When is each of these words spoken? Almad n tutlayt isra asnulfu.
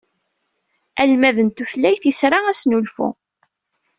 Almad 1.01 1.37
n 1.41 1.49
tutlayt 1.49 2.03
isra 2.11 2.39
asnulfu. 2.51 3.07